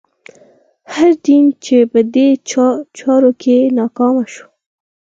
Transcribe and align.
هر 0.93 1.11
دین 1.25 1.45
چې 1.65 1.77
په 1.91 1.99
دې 2.13 2.27
چارو 2.99 3.31
کې 3.41 3.57
ناکامه 3.77 4.25
شو. 4.33 4.45